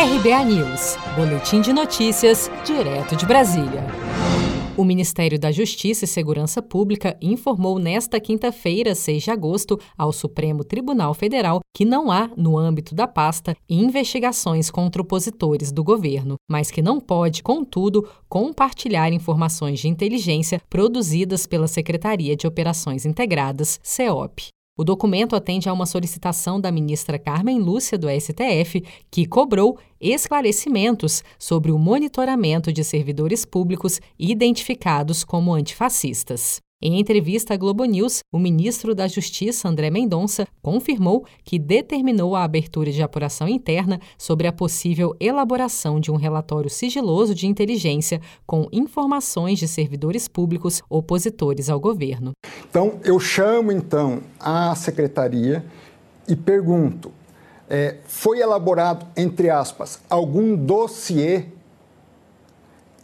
RBA 0.00 0.44
News, 0.44 0.96
Boletim 1.16 1.60
de 1.60 1.72
Notícias, 1.72 2.48
direto 2.64 3.16
de 3.16 3.26
Brasília. 3.26 3.84
O 4.76 4.84
Ministério 4.84 5.36
da 5.40 5.50
Justiça 5.50 6.04
e 6.04 6.06
Segurança 6.06 6.62
Pública 6.62 7.18
informou 7.20 7.80
nesta 7.80 8.20
quinta-feira, 8.20 8.94
6 8.94 9.24
de 9.24 9.30
agosto, 9.32 9.76
ao 9.98 10.12
Supremo 10.12 10.62
Tribunal 10.62 11.14
Federal 11.14 11.58
que 11.74 11.84
não 11.84 12.12
há, 12.12 12.30
no 12.36 12.56
âmbito 12.56 12.94
da 12.94 13.08
pasta, 13.08 13.56
investigações 13.68 14.70
contra 14.70 15.02
opositores 15.02 15.72
do 15.72 15.82
governo, 15.82 16.36
mas 16.48 16.70
que 16.70 16.80
não 16.80 17.00
pode, 17.00 17.42
contudo, 17.42 18.08
compartilhar 18.28 19.12
informações 19.12 19.80
de 19.80 19.88
inteligência 19.88 20.62
produzidas 20.70 21.44
pela 21.44 21.66
Secretaria 21.66 22.36
de 22.36 22.46
Operações 22.46 23.04
Integradas, 23.04 23.80
CEOP. 23.82 24.50
O 24.80 24.84
documento 24.84 25.34
atende 25.34 25.68
a 25.68 25.72
uma 25.72 25.86
solicitação 25.86 26.60
da 26.60 26.70
ministra 26.70 27.18
Carmen 27.18 27.58
Lúcia 27.58 27.98
do 27.98 28.06
STF, 28.08 28.84
que 29.10 29.26
cobrou 29.26 29.76
esclarecimentos 30.00 31.24
sobre 31.36 31.72
o 31.72 31.78
monitoramento 31.78 32.72
de 32.72 32.84
servidores 32.84 33.44
públicos 33.44 34.00
identificados 34.16 35.24
como 35.24 35.52
antifascistas. 35.52 36.60
Em 36.80 37.00
entrevista 37.00 37.54
à 37.54 37.56
Globo 37.56 37.84
News, 37.84 38.20
o 38.32 38.38
ministro 38.38 38.94
da 38.94 39.08
Justiça, 39.08 39.68
André 39.68 39.90
Mendonça, 39.90 40.46
confirmou 40.62 41.24
que 41.42 41.58
determinou 41.58 42.36
a 42.36 42.44
abertura 42.44 42.92
de 42.92 43.02
apuração 43.02 43.48
interna 43.48 43.98
sobre 44.16 44.46
a 44.46 44.52
possível 44.52 45.12
elaboração 45.18 45.98
de 45.98 46.12
um 46.12 46.14
relatório 46.14 46.70
sigiloso 46.70 47.34
de 47.34 47.48
inteligência 47.48 48.20
com 48.46 48.68
informações 48.70 49.58
de 49.58 49.66
servidores 49.66 50.28
públicos 50.28 50.80
opositores 50.88 51.68
ao 51.68 51.80
governo. 51.80 52.30
Então, 52.70 53.00
eu 53.02 53.18
chamo 53.18 53.72
então 53.72 54.20
a 54.38 54.72
secretaria 54.76 55.64
e 56.28 56.36
pergunto: 56.36 57.10
é, 57.68 57.96
foi 58.06 58.38
elaborado, 58.38 59.04
entre 59.16 59.50
aspas, 59.50 60.00
algum 60.08 60.54
dossiê 60.54 61.46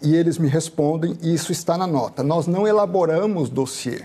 e 0.05 0.15
eles 0.15 0.37
me 0.37 0.49
respondem, 0.49 1.17
e 1.23 1.33
isso 1.33 1.51
está 1.51 1.79
na 1.79 1.87
nota. 1.87 2.23
Nós 2.23 2.47
não 2.47 2.69
elaboramos 2.69 3.49
dossiê. 3.49 4.03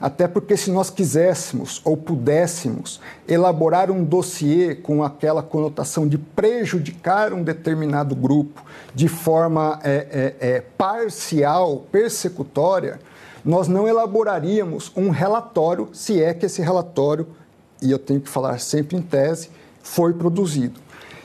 Até 0.00 0.28
porque, 0.28 0.56
se 0.56 0.70
nós 0.70 0.90
quiséssemos 0.90 1.80
ou 1.84 1.96
pudéssemos 1.96 3.00
elaborar 3.26 3.90
um 3.90 4.04
dossiê 4.04 4.76
com 4.76 5.02
aquela 5.02 5.42
conotação 5.42 6.06
de 6.06 6.16
prejudicar 6.16 7.32
um 7.32 7.42
determinado 7.42 8.14
grupo 8.14 8.62
de 8.94 9.08
forma 9.08 9.80
é, 9.82 10.36
é, 10.40 10.48
é, 10.48 10.60
parcial, 10.60 11.84
persecutória, 11.90 13.00
nós 13.44 13.66
não 13.66 13.88
elaboraríamos 13.88 14.92
um 14.94 15.10
relatório, 15.10 15.88
se 15.92 16.22
é 16.22 16.32
que 16.32 16.46
esse 16.46 16.62
relatório, 16.62 17.26
e 17.82 17.90
eu 17.90 17.98
tenho 17.98 18.20
que 18.20 18.28
falar 18.28 18.60
sempre 18.60 18.96
em 18.96 19.02
tese, 19.02 19.50
foi 19.82 20.12
produzido. 20.12 20.78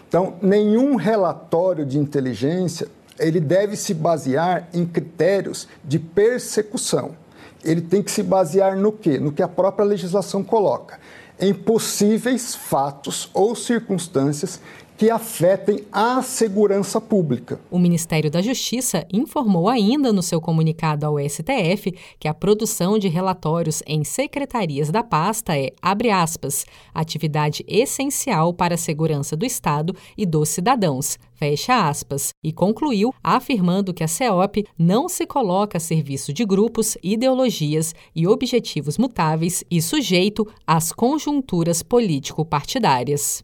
Então, 0.08 0.36
nenhum 0.42 0.96
relatório 0.96 1.86
de 1.86 2.00
inteligência 2.00 2.88
ele 3.20 3.40
deve 3.40 3.76
se 3.76 3.94
basear 3.94 4.68
em 4.74 4.86
critérios 4.86 5.68
de 5.84 6.00
persecução. 6.00 7.16
Ele 7.64 7.82
tem 7.82 8.02
que 8.02 8.12
se 8.12 8.24
basear 8.24 8.76
no 8.76 8.92
quê? 8.92 9.18
No 9.18 9.32
que 9.32 9.42
a 9.42 9.48
própria 9.48 9.86
legislação 9.86 10.44
coloca. 10.44 11.00
Em 11.40 11.54
possíveis 11.54 12.56
fatos 12.56 13.30
ou 13.34 13.56
circunstâncias 13.56 14.60
que 14.98 15.10
afetem 15.10 15.84
a 15.92 16.22
segurança 16.22 17.02
pública. 17.02 17.60
O 17.70 17.80
Ministério 17.80 18.30
da 18.30 18.42
Justiça 18.42 19.06
informou 19.12 19.68
ainda 19.68 20.14
no 20.14 20.22
seu 20.22 20.40
comunicado 20.40 21.06
ao 21.06 21.20
STF 21.20 21.94
que 22.20 22.28
a 22.28 22.34
produção 22.34 22.98
de 23.00 23.08
relatórios 23.08 23.82
em 23.86 24.04
secretarias 24.04 24.90
da 24.90 25.04
pasta 25.04 25.58
é, 25.58 25.72
abre 25.82 26.10
aspas, 26.10 26.66
atividade 26.94 27.64
essencial 27.68 28.54
para 28.54 28.76
a 28.76 28.78
segurança 28.78 29.36
do 29.36 29.46
Estado 29.46 29.96
e 30.18 30.26
dos 30.26 30.50
cidadãos, 30.50 31.18
fecha 31.34 31.88
aspas, 31.88 32.30
e 32.44 32.54
concluiu 32.54 33.14
afirmando 33.24 33.94
que 33.94 34.04
a 34.04 34.08
CEOP 34.08 34.66
não 34.78 35.10
se 35.10 35.26
coloca 35.26 35.78
a 35.78 35.82
serviço 35.82 36.32
de 36.32 36.46
grupos, 36.46 36.98
ideologias 37.04 37.94
e 38.16 38.28
objetivos 38.28 38.98
mutáveis 38.98 39.64
e 39.70 39.82
sujeito 39.82 40.48
às 40.66 40.92
conjunturas 40.92 41.82
político-partidárias. 41.84 43.44